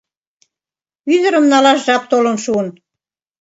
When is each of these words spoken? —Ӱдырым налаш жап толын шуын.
—Ӱдырым 1.15 1.45
налаш 1.51 1.79
жап 1.87 2.03
толын 2.11 2.37
шуын. 2.45 2.67